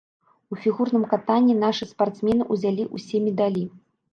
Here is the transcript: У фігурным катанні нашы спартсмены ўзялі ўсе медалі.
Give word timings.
У 0.55 0.57
фігурным 0.61 1.03
катанні 1.11 1.55
нашы 1.65 1.89
спартсмены 1.91 2.49
ўзялі 2.57 2.83
ўсе 2.95 3.25
медалі. 3.27 3.63